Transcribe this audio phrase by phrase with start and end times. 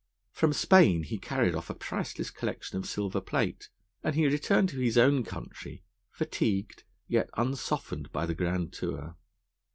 [0.31, 3.69] From Spain he carried off a priceless collection of silver plate;
[4.03, 9.15] and he returned to his own country, fatigued, yet unsoftened, by the grand tour.